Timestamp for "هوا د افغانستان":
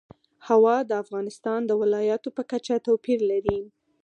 0.47-1.59